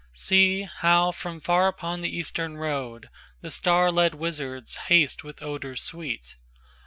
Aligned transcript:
IVSee 0.15 0.67
how 0.67 1.11
from 1.11 1.39
far 1.39 1.67
upon 1.67 2.01
the 2.01 2.09
Eastern 2.09 2.55
roadThe 2.55 3.51
star 3.51 3.91
led 3.91 4.15
Wisards 4.15 4.73
haste 4.89 5.23
with 5.23 5.43
odours 5.43 5.83
sweet! 5.83 6.37